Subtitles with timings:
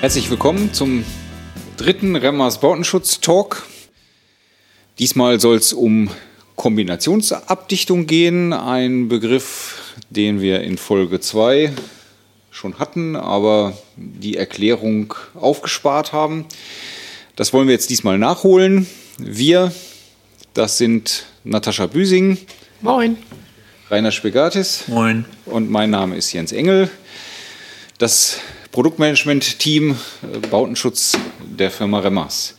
[0.00, 1.04] Herzlich willkommen zum
[1.76, 3.66] dritten Remmers Bautenschutz Talk.
[4.98, 6.08] Diesmal soll es um
[6.56, 11.74] Kombinationsabdichtung gehen, ein Begriff, den wir in Folge 2
[12.50, 16.46] schon hatten, aber die Erklärung aufgespart haben.
[17.36, 18.86] Das wollen wir jetzt diesmal nachholen.
[19.18, 19.70] Wir,
[20.54, 22.38] das sind Natascha Büsing.
[22.80, 23.18] Moin.
[23.90, 24.84] Rainer Spegatis.
[24.88, 25.26] Moin.
[25.44, 26.90] Und mein Name ist Jens Engel.
[27.98, 28.40] Das
[28.72, 32.56] Produktmanagement-Team äh, Bautenschutz der Firma Remmers.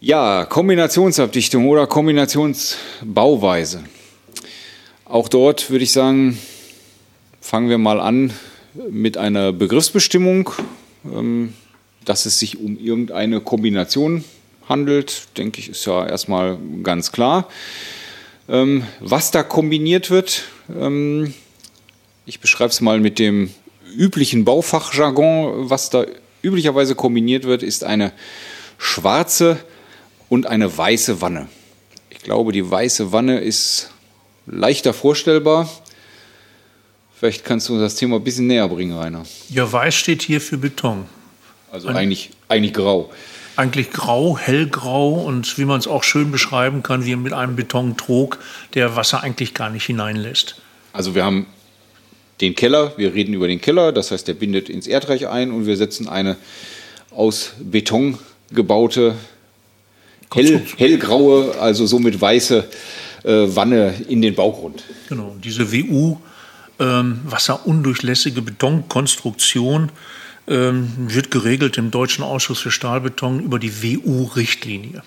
[0.00, 3.84] Ja, Kombinationsabdichtung oder Kombinationsbauweise.
[5.04, 6.38] Auch dort würde ich sagen,
[7.40, 8.32] fangen wir mal an
[8.90, 10.50] mit einer Begriffsbestimmung.
[11.04, 11.54] Ähm,
[12.08, 14.24] dass es sich um irgendeine Kombination
[14.68, 17.48] handelt, denke ich, ist ja erstmal ganz klar.
[18.48, 21.34] Ähm, was da kombiniert wird, ähm,
[22.24, 23.50] ich beschreibe es mal mit dem
[23.98, 25.68] üblichen Baufachjargon.
[25.68, 26.06] Was da
[26.42, 28.12] üblicherweise kombiniert wird, ist eine
[28.78, 29.58] schwarze
[30.28, 31.48] und eine weiße Wanne.
[32.10, 33.90] Ich glaube, die weiße Wanne ist
[34.46, 35.68] leichter vorstellbar.
[37.18, 39.24] Vielleicht kannst du das Thema ein bisschen näher bringen, Rainer.
[39.50, 41.06] Ja, weiß steht hier für Beton.
[41.72, 43.10] Also eigentlich, eigentlich grau.
[43.56, 48.38] Eigentlich grau, hellgrau und wie man es auch schön beschreiben kann, wie mit einem Betontrog,
[48.74, 50.60] der Wasser eigentlich gar nicht hineinlässt.
[50.92, 51.46] Also wir haben
[52.40, 55.66] den Keller, wir reden über den Keller, das heißt, der bindet ins Erdreich ein und
[55.66, 56.36] wir setzen eine
[57.10, 58.18] aus Beton
[58.52, 59.14] gebaute,
[60.32, 62.68] hell, hellgraue, also somit weiße
[63.24, 64.84] äh, Wanne in den Baugrund.
[65.08, 66.18] Genau, diese WU,
[66.78, 69.90] ähm, wasserundurchlässige Betonkonstruktion,
[70.46, 75.02] ähm, wird geregelt im Deutschen Ausschuss für Stahlbeton über die WU-Richtlinie.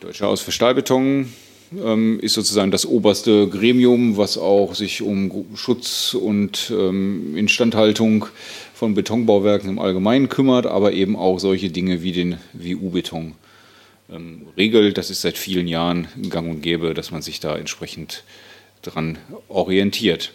[0.00, 1.32] Deutscher Ausschuss für Stahlbeton
[2.20, 8.26] ist sozusagen das oberste Gremium, was auch sich um Schutz und ähm, Instandhaltung
[8.74, 13.32] von Betonbauwerken im Allgemeinen kümmert, aber eben auch solche Dinge wie den WU-Beton
[14.10, 14.98] ähm, regelt.
[14.98, 18.22] Das ist seit vielen Jahren gang und gäbe, dass man sich da entsprechend
[18.82, 20.32] dran orientiert.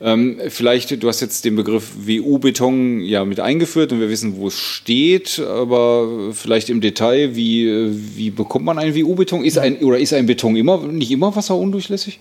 [0.00, 4.46] Ähm, vielleicht, du hast jetzt den Begriff WU-Beton ja mit eingeführt und wir wissen, wo
[4.46, 9.44] es steht, aber vielleicht im Detail, wie, wie bekommt man einen WU-Beton?
[9.44, 12.20] Ist ein, oder ist ein Beton immer, nicht immer wasserundurchlässig?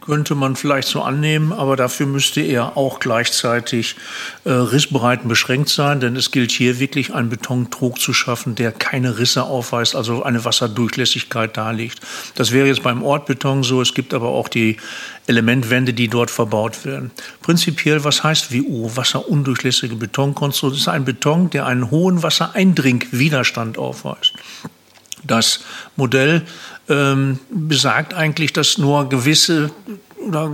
[0.00, 3.96] Könnte man vielleicht so annehmen, aber dafür müsste er auch gleichzeitig
[4.44, 9.18] äh, rissbereit beschränkt sein, denn es gilt hier wirklich einen Betontrog zu schaffen, der keine
[9.18, 11.98] Risse aufweist, also eine Wasserdurchlässigkeit darlegt.
[12.36, 14.76] Das wäre jetzt beim Ortbeton so, es gibt aber auch die
[15.26, 16.99] Elementwände, die dort verbaut werden.
[17.42, 18.90] Prinzipiell, was heißt WU?
[18.94, 24.34] Wasserundurchlässige Betonkonstruktion ist ein Beton, der einen hohen Wassereindringwiderstand aufweist.
[25.22, 25.60] Das
[25.96, 26.42] Modell
[26.88, 29.70] ähm, besagt eigentlich, dass nur gewisse
[30.26, 30.52] oder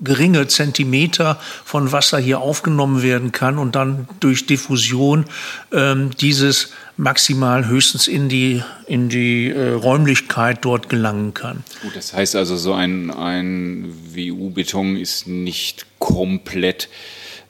[0.00, 5.24] geringe Zentimeter von Wasser hier aufgenommen werden kann und dann durch Diffusion
[5.72, 11.64] ähm, dieses maximal höchstens in die, in die äh, Räumlichkeit dort gelangen kann.
[11.82, 16.88] Gut, das heißt also, so ein, ein WU-Beton ist nicht komplett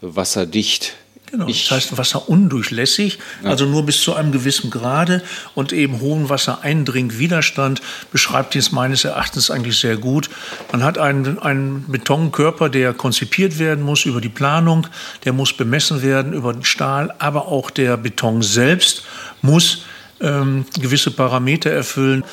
[0.00, 0.94] wasserdicht.
[1.36, 3.50] Genau, ich, das heißt wasserundurchlässig, ja.
[3.50, 5.22] also nur bis zu einem gewissen Grade
[5.54, 10.30] und eben hohen Wassereindringwiderstand beschreibt dies meines Erachtens eigentlich sehr gut.
[10.72, 14.86] Man hat einen, einen Betonkörper, der konzipiert werden muss über die Planung,
[15.26, 19.04] der muss bemessen werden über den Stahl, aber auch der Beton selbst
[19.42, 19.84] muss
[20.20, 22.24] ähm, gewisse Parameter erfüllen.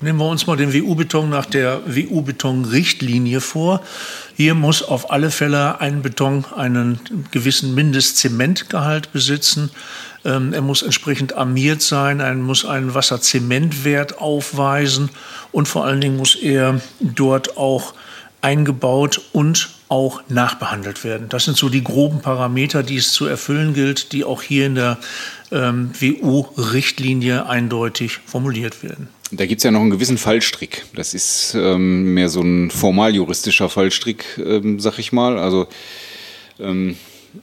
[0.00, 3.82] Nehmen wir uns mal den WU-Beton nach der WU-Beton-Richtlinie vor.
[4.36, 7.00] Hier muss auf alle Fälle ein Beton einen
[7.30, 9.70] gewissen Mindestzementgehalt besitzen.
[10.24, 15.10] Ähm, er muss entsprechend armiert sein, er muss einen Wasserzementwert aufweisen
[15.52, 17.94] und vor allen Dingen muss er dort auch
[18.40, 21.28] eingebaut und auch nachbehandelt werden.
[21.28, 24.74] Das sind so die groben Parameter, die es zu erfüllen gilt, die auch hier in
[24.74, 24.98] der
[25.50, 29.08] ähm, WU-Richtlinie eindeutig formuliert werden.
[29.30, 30.84] Da gibt es ja noch einen gewissen Fallstrick.
[30.94, 35.38] Das ist ähm, mehr so ein formaljuristischer Fallstrick, ähm, sag ich mal.
[35.38, 35.66] Also
[36.58, 36.96] ähm,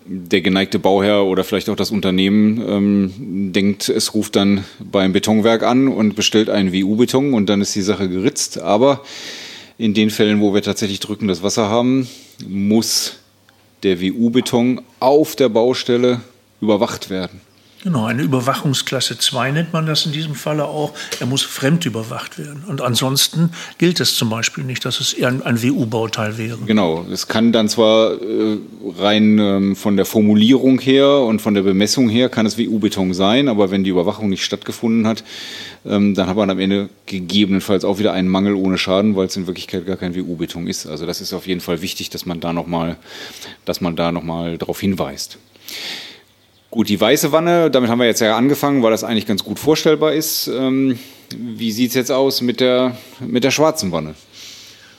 [0.05, 5.63] der geneigte Bauherr oder vielleicht auch das Unternehmen ähm, denkt, es ruft dann beim Betonwerk
[5.63, 8.59] an und bestellt einen WU-Beton und dann ist die Sache geritzt.
[8.59, 9.03] Aber
[9.77, 12.07] in den Fällen, wo wir tatsächlich drückendes Wasser haben,
[12.47, 13.17] muss
[13.83, 16.21] der WU-Beton auf der Baustelle
[16.61, 17.41] überwacht werden.
[17.85, 20.95] Genau, eine Überwachungsklasse 2 nennt man das in diesem Falle auch.
[21.19, 22.63] Er muss fremd überwacht werden.
[22.65, 26.57] Und ansonsten gilt es zum Beispiel nicht, dass es eher ein, ein WU-Bauteil wäre.
[26.65, 28.57] Genau, es kann dann zwar äh,
[28.97, 33.47] rein ähm, von der Formulierung her und von der Bemessung her kann es WU-Beton sein,
[33.47, 35.23] aber wenn die Überwachung nicht stattgefunden hat,
[35.85, 39.37] ähm, dann hat man am Ende gegebenenfalls auch wieder einen Mangel ohne Schaden, weil es
[39.37, 40.87] in Wirklichkeit gar kein WU-Beton ist.
[40.87, 42.97] Also das ist auf jeden Fall wichtig, dass man da nochmal,
[43.63, 45.37] dass man da nochmal darauf hinweist.
[46.75, 49.59] Gut, die weiße Wanne, damit haben wir jetzt ja angefangen, weil das eigentlich ganz gut
[49.59, 50.47] vorstellbar ist.
[50.47, 50.99] Ähm,
[51.33, 54.13] wie sieht es jetzt aus mit der, mit der schwarzen Wanne?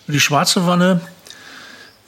[0.06, 1.02] Die schwarze Wanne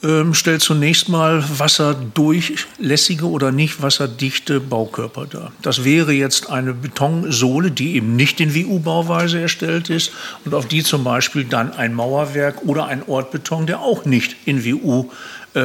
[0.01, 5.51] ähm, stellt zunächst mal wasserdurchlässige oder nicht wasserdichte Baukörper dar.
[5.61, 10.11] Das wäre jetzt eine Betonsohle, die eben nicht in WU-Bauweise erstellt ist
[10.45, 14.65] und auf die zum Beispiel dann ein Mauerwerk oder ein Ortbeton, der auch nicht in
[14.65, 15.11] WU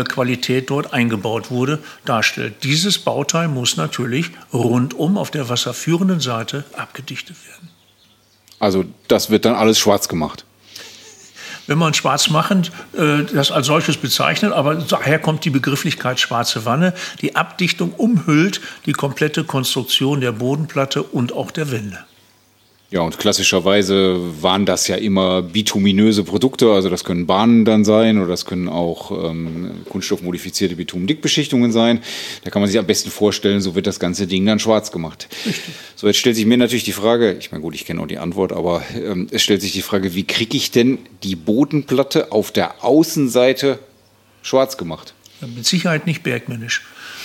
[0.04, 2.62] Qualität dort eingebaut wurde, darstellt.
[2.62, 7.69] Dieses Bauteil muss natürlich rundum auf der wasserführenden Seite abgedichtet werden.
[8.58, 10.44] Also das wird dann alles schwarz gemacht.
[11.66, 16.64] Wenn man schwarz machen, äh, das als solches bezeichnet, aber daher kommt die Begrifflichkeit schwarze
[16.66, 16.92] Wanne.
[17.22, 22.04] Die Abdichtung umhüllt die komplette Konstruktion der Bodenplatte und auch der Wände.
[22.90, 28.19] Ja, und klassischerweise waren das ja immer bituminöse Produkte, also das können Bahnen dann sein
[28.19, 32.02] oder das können auch ähm, kunststoffmodifizierte Bitumdickbeschichtungen sein.
[32.44, 35.28] Da kann man sich am besten vorstellen, so wird das ganze Ding dann schwarz gemacht.
[35.44, 35.75] Richtig.
[35.96, 38.19] So, jetzt stellt sich mir natürlich die Frage, ich meine gut, ich kenne auch die
[38.19, 42.52] Antwort, aber ähm, es stellt sich die Frage, wie kriege ich denn die Bodenplatte auf
[42.52, 43.80] der Außenseite
[44.42, 45.14] schwarz gemacht?
[45.40, 46.82] Mit Sicherheit nicht bergmännisch.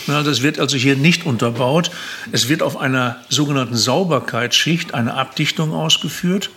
[0.09, 1.91] Das wird also hier nicht unterbaut.
[2.31, 6.49] Es wird auf einer sogenannten Sauberkeitsschicht eine Abdichtung ausgeführt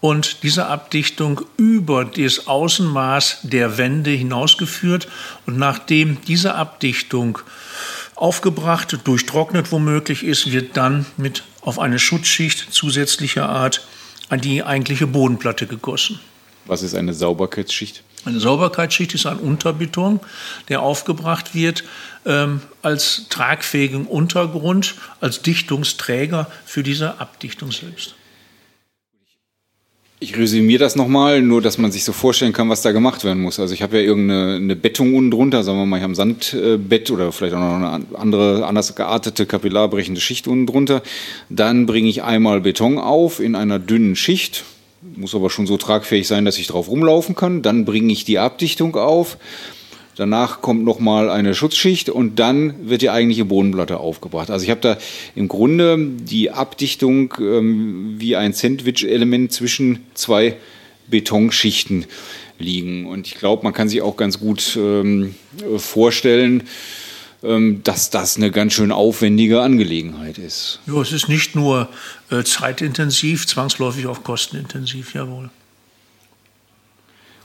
[0.00, 5.08] und diese Abdichtung über das Außenmaß der Wände hinausgeführt.
[5.46, 7.38] Und nachdem diese Abdichtung
[8.14, 13.86] aufgebracht, durchtrocknet womöglich ist, wird dann mit auf eine Schutzschicht zusätzlicher Art
[14.28, 16.20] an die eigentliche Bodenplatte gegossen.
[16.66, 18.02] Was ist eine Sauberkeitsschicht?
[18.26, 20.18] Eine Sauberkeitsschicht ist ein Unterbeton,
[20.68, 21.84] der aufgebracht wird
[22.24, 28.16] ähm, als tragfähigen Untergrund, als Dichtungsträger für diese Abdichtung selbst.
[30.18, 33.42] Ich resümiere das nochmal, nur dass man sich so vorstellen kann, was da gemacht werden
[33.42, 33.60] muss.
[33.60, 36.16] Also ich habe ja irgendeine eine Bettung unten drunter, sagen wir mal, ich habe ein
[36.16, 41.02] Sandbett oder vielleicht auch noch eine andere, anders geartete, kapillarbrechende Schicht unten drunter.
[41.48, 44.64] Dann bringe ich einmal Beton auf in einer dünnen Schicht,
[45.14, 47.62] muss aber schon so tragfähig sein, dass ich drauf rumlaufen kann.
[47.62, 49.38] Dann bringe ich die Abdichtung auf.
[50.16, 54.50] Danach kommt nochmal eine Schutzschicht und dann wird die eigentliche Bodenplatte aufgebracht.
[54.50, 54.96] Also ich habe da
[55.34, 60.56] im Grunde die Abdichtung ähm, wie ein Sandwich-Element zwischen zwei
[61.08, 62.06] Betonschichten
[62.58, 63.06] liegen.
[63.06, 65.34] Und ich glaube, man kann sich auch ganz gut ähm,
[65.76, 66.62] vorstellen,
[67.82, 70.80] dass das eine ganz schön aufwendige Angelegenheit ist.
[70.86, 71.88] Ja, es ist nicht nur
[72.30, 75.50] äh, zeitintensiv, zwangsläufig auch kostenintensiv, jawohl.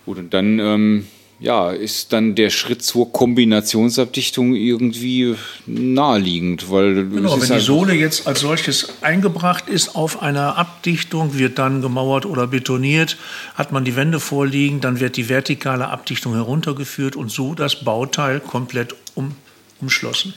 [0.06, 1.07] Gut, und dann ähm,
[1.42, 7.94] ja, ist dann der Schritt zur Kombinationsabdichtung irgendwie naheliegend, weil genau, wenn die halt Sohle
[7.95, 13.18] jetzt als solches eingebracht ist auf einer Abdichtung, wird dann gemauert oder betoniert,
[13.56, 18.39] hat man die Wände vorliegen, dann wird die vertikale Abdichtung heruntergeführt und so das Bauteil
[18.39, 19.33] komplett um
[19.81, 20.33] umschlossen.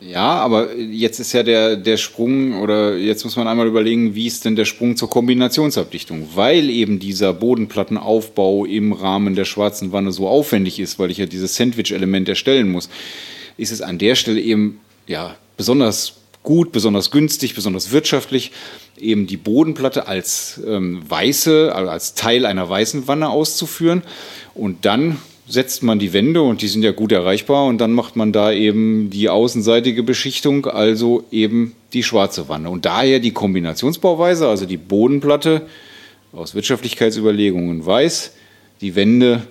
[0.00, 4.28] Ja, aber jetzt ist ja der, der Sprung, oder jetzt muss man einmal überlegen, wie
[4.28, 6.28] ist denn der Sprung zur Kombinationsabdichtung?
[6.36, 11.26] Weil eben dieser Bodenplattenaufbau im Rahmen der schwarzen Wanne so aufwendig ist, weil ich ja
[11.26, 12.88] dieses Sandwich-Element erstellen muss,
[13.56, 14.78] ist es an der Stelle eben
[15.08, 16.14] ja, besonders
[16.44, 18.52] gut, besonders günstig, besonders wirtschaftlich,
[18.98, 24.02] eben die Bodenplatte als ähm, weiße, also als Teil einer weißen Wanne auszuführen
[24.54, 25.18] und dann
[25.48, 28.52] setzt man die Wände und die sind ja gut erreichbar und dann macht man da
[28.52, 32.68] eben die außenseitige Beschichtung, also eben die schwarze Wanne.
[32.68, 35.66] Und daher die Kombinationsbauweise, also die Bodenplatte
[36.32, 38.32] aus Wirtschaftlichkeitsüberlegungen weiß,
[38.82, 39.42] die Wände,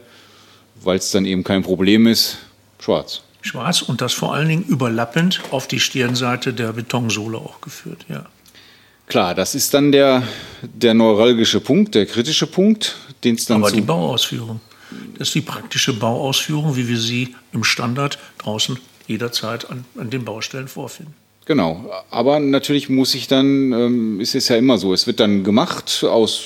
[0.84, 2.38] weil es dann eben kein Problem ist,
[2.80, 3.24] schwarz.
[3.42, 8.25] Schwarz und das vor allen Dingen überlappend auf die Stirnseite der Betonsohle auch geführt, ja.
[9.08, 10.24] Klar, das ist dann der,
[10.62, 13.63] der neuralgische Punkt, der kritische Punkt, den es dann.
[13.63, 14.60] Aber die Bauausführung.
[15.17, 18.77] Das ist die praktische Bauausführung, wie wir sie im Standard draußen
[19.08, 21.13] jederzeit an, an den Baustellen vorfinden.
[21.46, 25.46] Genau, aber natürlich muss ich dann, ähm, ist es ja immer so, es wird dann
[25.46, 26.41] gemacht aus,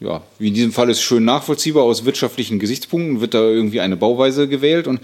[0.00, 3.96] ja, wie in diesem Fall ist schön nachvollziehbar, aus wirtschaftlichen Gesichtspunkten wird da irgendwie eine
[3.96, 5.00] Bauweise gewählt und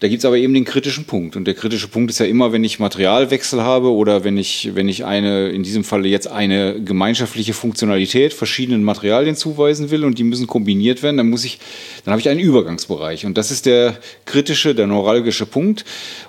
[0.00, 1.36] Da gibt es aber eben den kritischen Punkt.
[1.36, 4.88] Und der kritische Punkt ist ja immer, wenn ich Materialwechsel habe oder wenn ich, wenn
[4.88, 10.24] ich eine, in diesem Falle jetzt eine gemeinschaftliche Funktionalität verschiedenen Materialien zuweisen will und die
[10.24, 11.58] müssen kombiniert werden, dann muss ich,
[12.04, 13.26] dann habe ich einen Übergangsbereich.
[13.26, 15.84] Und das ist der kritische, der neuralgische Punkt.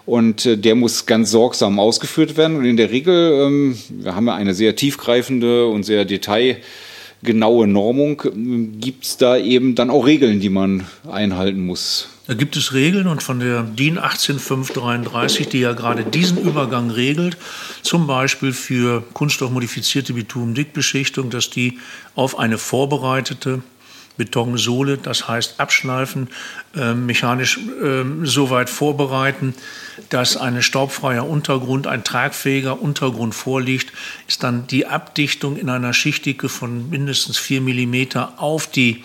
[0.06, 2.58] Und äh, der muss ganz sorgsam ausgeführt werden.
[2.58, 8.22] Und in der Regel, ähm, wir haben ja eine sehr tiefgreifende und sehr detailgenaue Normung,
[8.82, 12.10] gibt es da eben dann auch Regeln, die man einhalten muss.
[12.32, 17.36] Da gibt es Regeln und von der DIN 18533, die ja gerade diesen Übergang regelt,
[17.82, 21.80] zum Beispiel für kunststoffmodifizierte Bitumendickbeschichtung, dass die
[22.16, 23.64] auf eine vorbereitete
[24.16, 26.30] Betonsohle, das heißt abschleifen,
[26.74, 29.54] äh, mechanisch äh, so weit vorbereiten,
[30.08, 33.92] dass ein staubfreier Untergrund, ein tragfähiger Untergrund vorliegt,
[34.30, 38.06] ist dann die Abdichtung in einer Schichtdicke von mindestens 4 mm
[38.38, 39.04] auf die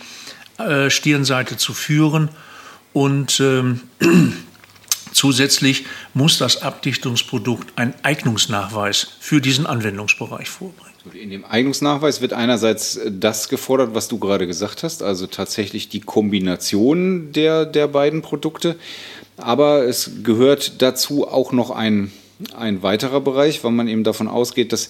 [0.58, 2.28] äh, Stirnseite zu führen
[2.96, 3.82] und ähm,
[5.12, 5.84] zusätzlich
[6.14, 10.94] muss das Abdichtungsprodukt einen Eignungsnachweis für diesen Anwendungsbereich vorbringen.
[11.12, 16.00] In dem Eignungsnachweis wird einerseits das gefordert, was du gerade gesagt hast, also tatsächlich die
[16.00, 18.76] Kombination der, der beiden Produkte.
[19.36, 22.12] Aber es gehört dazu auch noch ein,
[22.56, 24.88] ein weiterer Bereich, weil man eben davon ausgeht, dass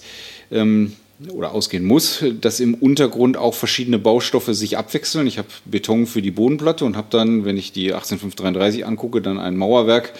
[0.49, 0.95] ähm,
[1.31, 5.25] oder ausgehen muss, dass im Untergrund auch verschiedene Baustoffe sich abwechseln.
[5.25, 9.39] Ich habe Beton für die Bodenplatte und habe dann, wenn ich die 18533 angucke, dann
[9.39, 10.13] ein Mauerwerk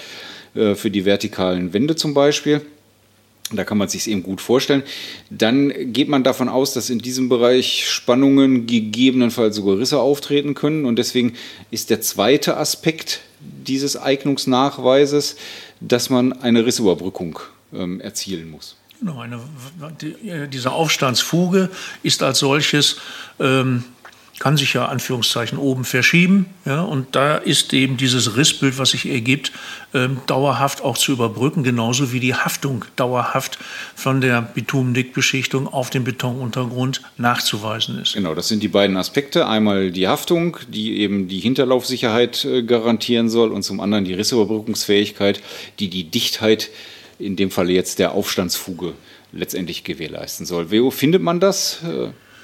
[0.55, 2.61] äh, für die vertikalen Wände zum Beispiel.
[3.53, 4.83] Da kann man sich eben gut vorstellen.
[5.29, 10.83] Dann geht man davon aus, dass in diesem Bereich Spannungen gegebenenfalls sogar Risse auftreten können.
[10.83, 11.33] Und deswegen
[11.71, 15.37] ist der zweite Aspekt dieses Eignungsnachweises,
[15.79, 17.39] dass man eine Rissüberbrückung
[17.73, 18.75] ähm, erzielen muss.
[18.99, 19.39] Genau, eine,
[20.01, 20.15] die,
[20.51, 21.69] diese Aufstandsfuge
[22.03, 22.97] ist als solches,
[23.39, 23.83] ähm,
[24.39, 26.45] kann sich ja Anführungszeichen oben verschieben.
[26.65, 29.51] Ja, und da ist eben dieses Rissbild, was sich ergibt,
[29.93, 33.57] ähm, dauerhaft auch zu überbrücken, genauso wie die Haftung dauerhaft
[33.95, 38.13] von der Bitumendickbeschichtung auf dem Betonuntergrund nachzuweisen ist.
[38.13, 39.47] Genau, das sind die beiden Aspekte.
[39.47, 45.41] Einmal die Haftung, die eben die Hinterlaufsicherheit äh, garantieren soll, und zum anderen die Rissüberbrückungsfähigkeit,
[45.79, 46.69] die die Dichtheit
[47.19, 48.93] in dem Fall jetzt der Aufstandsfuge
[49.31, 50.71] letztendlich gewährleisten soll.
[50.71, 51.79] Wo findet man das?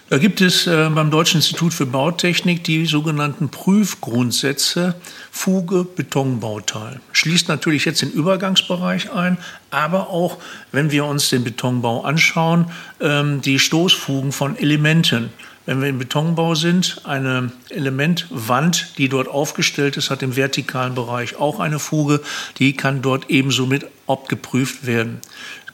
[0.09, 4.95] Da gibt es äh, beim Deutschen Institut für Bautechnik die sogenannten Prüfgrundsätze
[5.31, 6.99] Fuge, Betonbauteil.
[7.13, 9.37] Schließt natürlich jetzt den Übergangsbereich ein,
[9.71, 10.37] aber auch,
[10.71, 15.31] wenn wir uns den Betonbau anschauen, ähm, die Stoßfugen von Elementen.
[15.65, 21.37] Wenn wir im Betonbau sind, eine Elementwand, die dort aufgestellt ist, hat im vertikalen Bereich
[21.37, 22.21] auch eine Fuge,
[22.57, 25.21] die kann dort ebenso mit abgeprüft werden.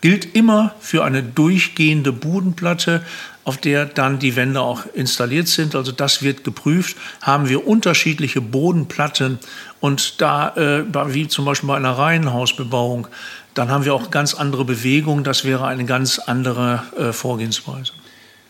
[0.02, 3.04] Gilt immer für eine durchgehende Bodenplatte,
[3.44, 5.76] auf der dann die Wände auch installiert sind.
[5.76, 6.96] Also das wird geprüft.
[7.22, 9.40] Haben wir unterschiedliche Bodenplatten
[9.80, 13.08] und da, äh, wie zum Beispiel bei einer Reihenhausbebauung,
[13.56, 15.24] dann haben wir auch ganz andere Bewegungen.
[15.24, 17.92] Das wäre eine ganz andere äh, Vorgehensweise.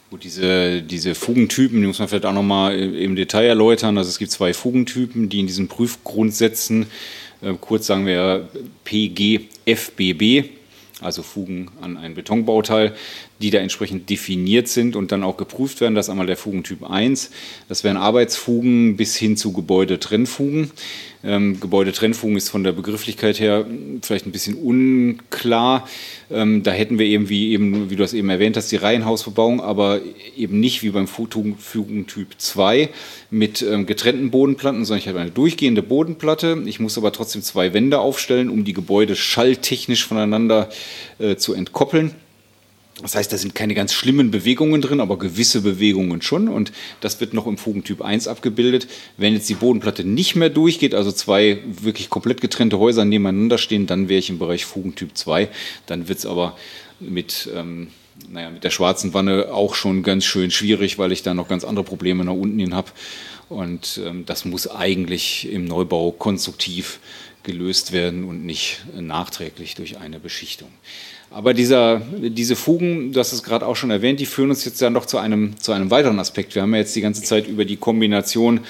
[0.09, 3.95] Gut, diese, diese Fugentypen, die muss man vielleicht auch nochmal im Detail erläutern.
[3.95, 6.87] Also es gibt zwei Fugentypen, die in diesen Prüfgrundsätzen,
[7.43, 8.49] äh, kurz sagen wir
[8.85, 10.49] PGFBB,
[10.99, 12.95] also Fugen an ein Betonbauteil,
[13.41, 15.95] die da entsprechend definiert sind und dann auch geprüft werden.
[15.95, 17.31] Das ist einmal der Fugentyp 1.
[17.67, 20.71] Das wären Arbeitsfugen bis hin zu Gebäudetrennfugen.
[21.21, 23.65] Ähm, Gebäudetrennfugen ist von der Begrifflichkeit her
[24.01, 25.87] vielleicht ein bisschen unklar.
[26.31, 29.61] Ähm, da hätten wir eben, wie, eben, wie du das eben erwähnt hast, die Reihenhausbebauung,
[29.61, 29.99] aber
[30.37, 32.89] eben nicht wie beim Fugentyp 2
[33.31, 36.61] mit ähm, getrennten Bodenplatten, sondern ich habe eine durchgehende Bodenplatte.
[36.65, 40.69] Ich muss aber trotzdem zwei Wände aufstellen, um die Gebäude schalltechnisch voneinander
[41.19, 42.15] äh, zu entkoppeln.
[43.01, 46.47] Das heißt, da sind keine ganz schlimmen Bewegungen drin, aber gewisse Bewegungen schon.
[46.47, 48.87] Und das wird noch im Fugentyp 1 abgebildet.
[49.17, 53.87] Wenn jetzt die Bodenplatte nicht mehr durchgeht, also zwei wirklich komplett getrennte Häuser nebeneinander stehen,
[53.87, 55.49] dann wäre ich im Bereich Fugentyp 2.
[55.85, 56.57] Dann wird es aber
[56.99, 57.87] mit, ähm,
[58.29, 61.63] naja, mit der schwarzen Wanne auch schon ganz schön schwierig, weil ich da noch ganz
[61.63, 62.91] andere Probleme nach unten hin habe.
[63.47, 66.99] Und ähm, das muss eigentlich im Neubau konstruktiv
[67.43, 70.69] gelöst werden und nicht nachträglich durch eine Beschichtung.
[71.31, 74.89] Aber dieser, diese Fugen, hast es gerade auch schon erwähnt, die führen uns jetzt ja
[74.89, 76.55] noch zu einem, zu einem weiteren Aspekt.
[76.55, 78.61] Wir haben ja jetzt die ganze Zeit über die Kombination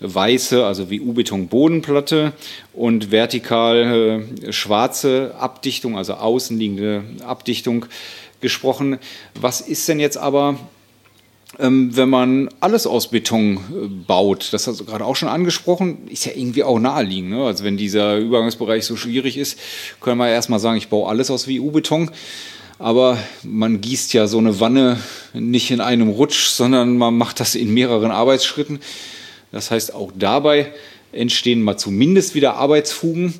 [0.00, 2.32] weiße, also wie U-Beton-Bodenplatte
[2.72, 7.86] und vertikal äh, schwarze Abdichtung, also außenliegende Abdichtung
[8.40, 8.98] gesprochen.
[9.34, 10.58] Was ist denn jetzt aber
[11.58, 16.26] wenn man alles aus Beton äh, baut, das hast du gerade auch schon angesprochen, ist
[16.26, 17.30] ja irgendwie auch naheliegend.
[17.30, 17.44] Ne?
[17.44, 19.58] Also wenn dieser Übergangsbereich so schwierig ist,
[20.00, 22.10] können wir erstmal sagen, ich baue alles aus WU-Beton.
[22.78, 25.00] Aber man gießt ja so eine Wanne
[25.32, 28.80] nicht in einem Rutsch, sondern man macht das in mehreren Arbeitsschritten.
[29.50, 30.72] Das heißt, auch dabei
[31.12, 33.32] entstehen mal zumindest wieder Arbeitsfugen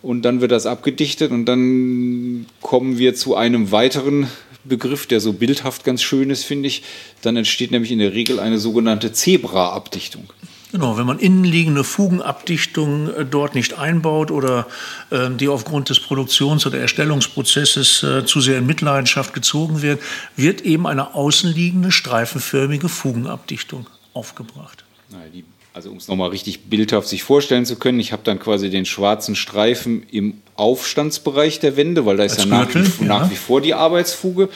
[0.00, 4.28] und dann wird das abgedichtet und dann kommen wir zu einem weiteren
[4.64, 6.82] Begriff, der so bildhaft ganz schön ist, finde ich.
[7.22, 10.32] Dann entsteht nämlich in der Regel eine sogenannte Zebra-Abdichtung.
[10.70, 14.66] Genau, wenn man innenliegende Fugenabdichtung äh, dort nicht einbaut oder
[15.10, 20.02] äh, die aufgrund des Produktions- oder Erstellungsprozesses äh, zu sehr in Mitleidenschaft gezogen wird,
[20.36, 24.84] wird eben eine außenliegende streifenförmige Fugenabdichtung aufgebracht.
[25.32, 25.44] die
[25.78, 28.84] also um es nochmal richtig bildhaft sich vorstellen zu können, ich habe dann quasi den
[28.84, 33.36] schwarzen Streifen im Aufstandsbereich der Wände, weil da ist ja nach, wie, ja nach, wie,
[33.36, 34.48] vor die Arbeitsfuge.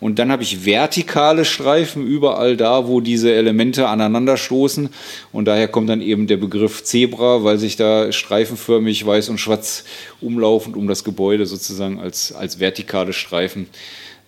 [0.00, 4.90] Und dann habe ich vertikale Streifen überall da, wo diese Elemente aneinander stoßen.
[5.32, 9.84] Und daher kommt dann eben der Begriff Zebra, weil sich da streifenförmig weiß und schwarz
[10.20, 13.68] umlaufend um das Gebäude sozusagen als, als vertikale Streifen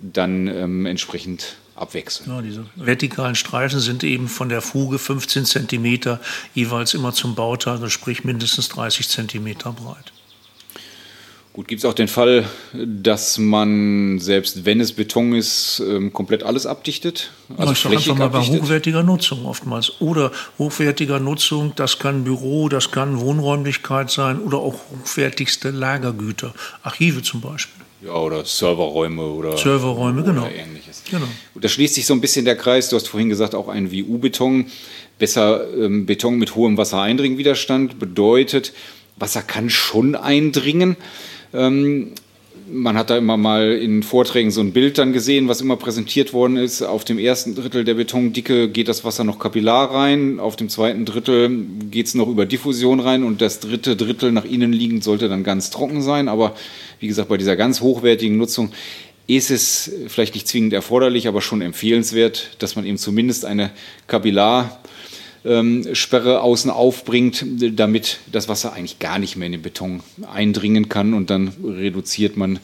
[0.00, 2.30] dann ähm, entsprechend abwechseln.
[2.30, 6.18] Ja, diese vertikalen Streifen sind eben von der Fuge 15 cm
[6.54, 10.12] jeweils immer zum Bauteil, also sprich mindestens 30 cm breit.
[11.58, 16.44] Gut, gibt es auch den Fall, dass man, selbst wenn es Beton ist, ähm, komplett
[16.44, 17.32] alles abdichtet?
[17.56, 20.00] Also ich sage einfach mal bei hochwertiger Nutzung oftmals.
[20.00, 26.54] Oder hochwertiger Nutzung, das kann Büro, das kann Wohnräumlichkeit sein oder auch hochwertigste Lagergüter,
[26.84, 27.84] Archive zum Beispiel.
[28.00, 30.42] Ja, oder Serverräume oder, Serverräume, genau.
[30.42, 31.02] oder ähnliches.
[31.10, 31.26] Genau.
[31.54, 32.88] da schließt sich so ein bisschen der Kreis.
[32.88, 34.66] Du hast vorhin gesagt, auch ein WU-Beton.
[35.18, 38.72] Besser ähm, Beton mit hohem Wassereindringwiderstand bedeutet,
[39.16, 40.96] Wasser kann schon eindringen.
[41.52, 42.12] Ähm,
[42.70, 46.32] man hat da immer mal in Vorträgen so ein Bild dann gesehen, was immer präsentiert
[46.32, 46.82] worden ist.
[46.82, 51.04] Auf dem ersten Drittel der Betondicke geht das Wasser noch kapillar rein, auf dem zweiten
[51.04, 55.28] Drittel geht es noch über Diffusion rein und das dritte Drittel nach innen liegend sollte
[55.28, 56.28] dann ganz trocken sein.
[56.28, 56.54] Aber
[57.00, 58.70] wie gesagt, bei dieser ganz hochwertigen Nutzung
[59.26, 63.70] ist es vielleicht nicht zwingend erforderlich, aber schon empfehlenswert, dass man eben zumindest eine
[64.06, 64.80] Kapillar
[65.92, 71.14] Sperre außen aufbringt, damit das Wasser eigentlich gar nicht mehr in den Beton eindringen kann
[71.14, 72.58] und dann reduziert man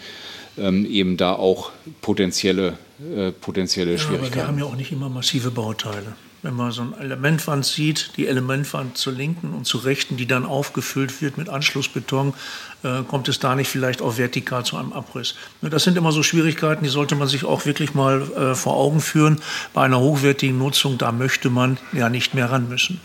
[0.58, 2.78] ähm, eben da auch potenzielle,
[3.16, 4.32] äh, potenzielle Schwierigkeiten.
[4.32, 6.14] aber wir haben ja auch nicht immer massive Bauteile
[6.44, 10.44] wenn man so eine Elementwand sieht, die Elementwand zur linken und zur rechten, die dann
[10.44, 12.34] aufgefüllt wird mit Anschlussbeton,
[12.82, 15.36] äh, kommt es da nicht vielleicht auch vertikal zu einem Abriss.
[15.62, 19.00] Das sind immer so Schwierigkeiten, die sollte man sich auch wirklich mal äh, vor Augen
[19.00, 19.40] führen.
[19.72, 23.00] Bei einer hochwertigen Nutzung, da möchte man ja nicht mehr ran müssen.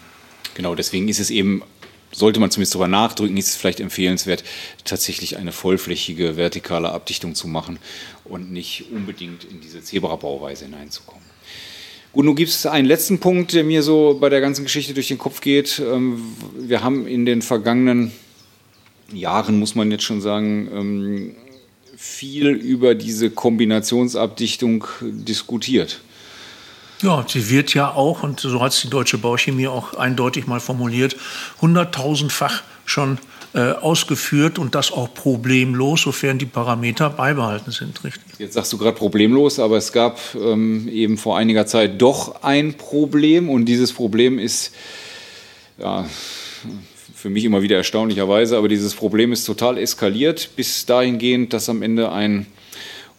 [0.55, 1.63] Genau, deswegen ist es eben
[2.12, 4.43] sollte man zumindest darüber nachdrücken, ist es vielleicht empfehlenswert,
[4.84, 7.78] tatsächlich eine vollflächige vertikale Abdichtung zu machen
[8.25, 11.23] und nicht unbedingt in diese Zebra-Bauweise hineinzukommen.
[12.12, 15.10] Gut, nun gibt es einen letzten Punkt, der mir so bei der ganzen Geschichte durch
[15.10, 15.80] den Kopf geht.
[15.80, 16.22] Ähm,
[16.58, 18.12] wir haben in den vergangenen
[19.13, 21.36] Jahren, muss man jetzt schon sagen, ähm,
[21.95, 26.02] viel über diese Kombinationsabdichtung diskutiert.
[27.02, 30.60] Ja, sie wird ja auch, und so hat es die deutsche Bauchemie auch eindeutig mal
[30.60, 31.15] formuliert,
[31.62, 33.19] hunderttausendfach schon
[33.53, 38.23] äh, ausgeführt und das auch problemlos, sofern die Parameter beibehalten sind, richtig?
[38.38, 42.75] Jetzt sagst du gerade problemlos, aber es gab ähm, eben vor einiger Zeit doch ein
[42.75, 44.71] Problem und dieses Problem ist
[45.79, 46.05] ja,
[47.15, 51.81] für mich immer wieder erstaunlicherweise, aber dieses Problem ist total eskaliert bis dahingehend, dass am
[51.81, 52.45] Ende ein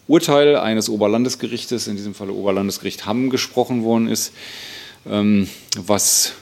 [0.07, 4.33] Urteil eines Oberlandesgerichtes, in diesem Fall Oberlandesgericht Hamm, gesprochen worden ist,
[5.09, 6.35] ähm, was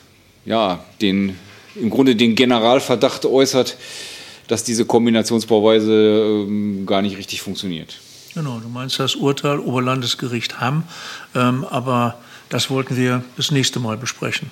[0.44, 1.36] ja, den
[1.80, 3.76] im Grunde den Generalverdacht äußert,
[4.48, 7.98] dass diese Kombinationsbauweise ähm, gar nicht richtig funktioniert.
[8.34, 10.84] Genau, du meinst das Urteil Oberlandesgericht Hamm,
[11.34, 14.50] ähm, aber das wollten wir das nächste Mal besprechen.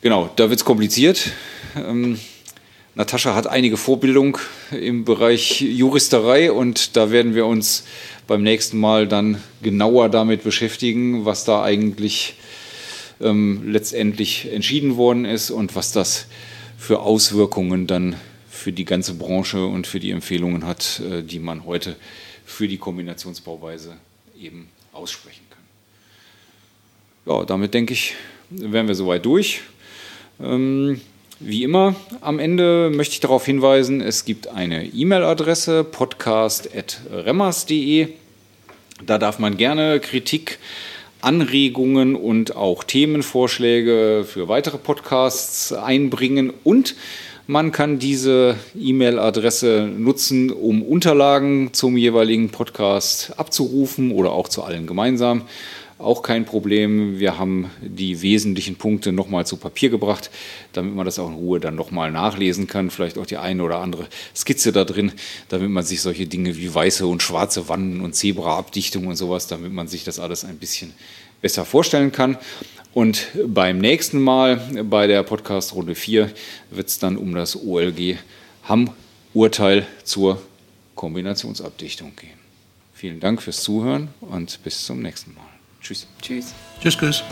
[0.00, 1.32] Genau, da wird es kompliziert.
[1.76, 2.18] Ähm,
[2.94, 4.38] Natascha hat einige Vorbildung
[4.72, 7.84] im Bereich Juristerei und da werden wir uns
[8.26, 12.34] beim nächsten Mal dann genauer damit beschäftigen, was da eigentlich
[13.20, 16.26] ähm, letztendlich entschieden worden ist und was das
[16.76, 18.16] für Auswirkungen dann
[18.48, 21.96] für die ganze Branche und für die Empfehlungen hat, äh, die man heute
[22.44, 23.96] für die Kombinationsbauweise
[24.40, 27.34] eben aussprechen kann.
[27.34, 28.14] Ja, damit denke ich,
[28.50, 29.60] wären wir soweit durch.
[30.40, 31.00] Ähm,
[31.40, 38.08] wie immer, am Ende möchte ich darauf hinweisen, es gibt eine E-Mail-Adresse podcast.remmers.de.
[39.06, 40.58] Da darf man gerne Kritik
[41.20, 46.94] Anregungen und auch Themenvorschläge für weitere Podcasts einbringen und
[47.50, 54.86] man kann diese E-Mail-Adresse nutzen, um Unterlagen zum jeweiligen Podcast abzurufen oder auch zu allen
[54.86, 55.44] gemeinsam.
[55.98, 57.18] Auch kein Problem.
[57.18, 60.30] Wir haben die wesentlichen Punkte nochmal zu Papier gebracht,
[60.72, 62.90] damit man das auch in Ruhe dann nochmal nachlesen kann.
[62.90, 65.12] Vielleicht auch die eine oder andere Skizze da drin,
[65.48, 69.72] damit man sich solche Dinge wie weiße und schwarze Wanden und Zebraabdichtung und sowas, damit
[69.72, 70.92] man sich das alles ein bisschen
[71.42, 72.38] besser vorstellen kann.
[72.94, 76.30] Und beim nächsten Mal bei der Podcast Runde 4
[76.70, 78.16] wird es dann um das OLG
[78.68, 80.40] Hamm-Urteil zur
[80.94, 82.38] Kombinationsabdichtung gehen.
[82.94, 85.57] Vielen Dank fürs Zuhören und bis zum nächsten Mal.
[85.88, 86.06] Tschüss.
[86.20, 86.54] Tschüss.
[86.82, 87.24] Tschüss, tschüss.